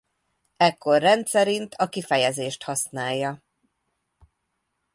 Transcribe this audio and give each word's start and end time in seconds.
Ekkor 0.57 1.01
rendszerint 1.01 1.73
a 1.75 1.89
kifejezést 1.89 2.63
használja. 2.63 3.43